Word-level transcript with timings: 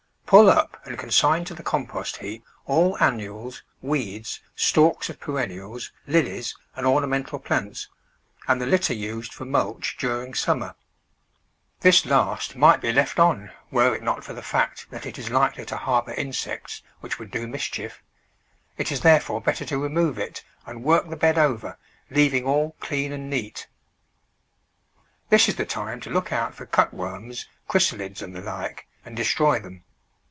Pull 0.25 0.49
up 0.49 0.79
and 0.85 0.97
consign 0.97 1.43
to 1.43 1.53
the 1.53 1.61
compost 1.61 2.15
heap 2.15 2.45
all 2.65 2.95
an 3.01 3.17
nuals, 3.17 3.63
weeds, 3.81 4.39
stalks 4.55 5.09
of 5.09 5.19
perennials, 5.19 5.91
Lilies, 6.07 6.55
and 6.73 6.85
orna 6.85 7.05
mental 7.05 7.37
plants, 7.37 7.89
and 8.47 8.61
the 8.61 8.65
litter 8.65 8.93
used 8.93 9.33
for 9.33 9.43
mulch 9.43 9.97
during 9.97 10.33
summer. 10.33 10.73
This 11.81 12.05
last 12.05 12.55
might 12.55 12.79
be 12.79 12.93
left 12.93 13.19
on 13.19 13.51
were 13.71 13.93
it 13.93 14.01
not 14.03 14.23
for 14.23 14.31
the 14.31 14.41
fact 14.41 14.87
that 14.89 15.05
it 15.05 15.19
is 15.19 15.29
likely 15.29 15.65
to 15.65 15.75
harbour 15.75 16.13
insects 16.13 16.81
which 17.01 17.19
would 17.19 17.29
do 17.31 17.45
mischief. 17.45 18.01
It 18.77 18.89
is 18.89 19.01
therefore 19.01 19.41
better 19.41 19.65
to 19.65 19.77
remove 19.83 20.17
it 20.17 20.45
and 20.65 20.81
work 20.85 21.09
the 21.09 21.17
bed 21.17 21.37
over, 21.37 21.77
leaving 22.09 22.45
all 22.45 22.77
clean 22.79 23.11
and 23.11 23.29
neat. 23.29 23.67
This 25.27 25.49
is 25.49 25.57
the 25.57 25.65
time 25.65 25.99
to 25.99 26.09
look 26.09 26.31
out 26.31 26.55
for 26.55 26.65
cutworms, 26.65 27.49
chrysaHds, 27.69 28.21
and 28.21 28.33
the 28.33 28.39
like, 28.39 28.87
and 29.03 29.13
destroy 29.17 29.59
them. 29.59 29.83